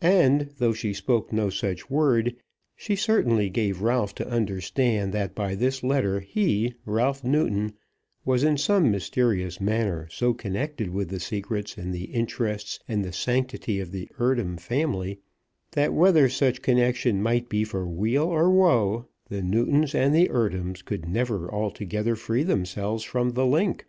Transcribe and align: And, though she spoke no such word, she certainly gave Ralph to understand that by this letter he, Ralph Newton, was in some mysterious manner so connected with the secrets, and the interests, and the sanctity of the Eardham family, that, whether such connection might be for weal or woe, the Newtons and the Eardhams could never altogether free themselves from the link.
And, 0.00 0.52
though 0.56 0.72
she 0.72 0.94
spoke 0.94 1.34
no 1.34 1.50
such 1.50 1.90
word, 1.90 2.34
she 2.76 2.96
certainly 2.96 3.50
gave 3.50 3.82
Ralph 3.82 4.14
to 4.14 4.26
understand 4.26 5.12
that 5.12 5.34
by 5.34 5.54
this 5.54 5.82
letter 5.82 6.20
he, 6.20 6.72
Ralph 6.86 7.22
Newton, 7.22 7.74
was 8.24 8.42
in 8.42 8.56
some 8.56 8.90
mysterious 8.90 9.60
manner 9.60 10.08
so 10.10 10.32
connected 10.32 10.88
with 10.88 11.10
the 11.10 11.20
secrets, 11.20 11.76
and 11.76 11.92
the 11.92 12.04
interests, 12.04 12.80
and 12.88 13.04
the 13.04 13.12
sanctity 13.12 13.80
of 13.80 13.92
the 13.92 14.08
Eardham 14.18 14.56
family, 14.56 15.20
that, 15.72 15.92
whether 15.92 16.26
such 16.30 16.62
connection 16.62 17.22
might 17.22 17.50
be 17.50 17.62
for 17.62 17.86
weal 17.86 18.24
or 18.24 18.50
woe, 18.50 19.08
the 19.28 19.42
Newtons 19.42 19.94
and 19.94 20.14
the 20.14 20.30
Eardhams 20.30 20.82
could 20.82 21.06
never 21.06 21.52
altogether 21.52 22.16
free 22.16 22.44
themselves 22.44 23.04
from 23.04 23.32
the 23.32 23.44
link. 23.44 23.84